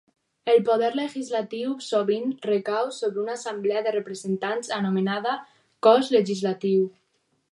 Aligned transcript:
El 0.51 0.59
poder 0.67 0.87
legislatiu 0.99 1.75
sovint 1.87 2.31
recau 2.45 2.89
sobre 2.99 3.21
una 3.25 3.35
assemblea 3.39 3.83
de 3.89 3.93
representants 3.97 4.73
anomenada 4.81 5.35
cos 5.89 6.13
legislatiu. 6.19 6.89